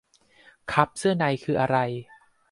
[0.71, 1.77] คัพเสื้อในคืออะไร